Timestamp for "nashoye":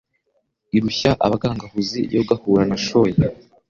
2.69-3.15